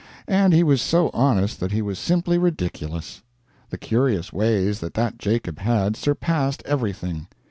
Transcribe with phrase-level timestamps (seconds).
[0.27, 3.21] And he was so honest that he was simply ridiculous.
[3.69, 7.27] The curious ways that that Jacob had, surpassed everything.